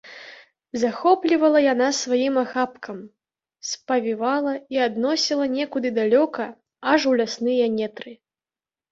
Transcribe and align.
Захоплівала 0.83 1.59
яна 1.73 1.89
сваім 1.97 2.35
ахапкам, 2.43 2.97
спавівала 3.71 4.53
і 4.75 4.81
адносіла 4.85 5.45
некуды 5.57 5.91
далёка, 5.99 6.47
аж 6.95 7.05
у 7.13 7.13
лясныя 7.21 7.65
нетры. 7.77 8.13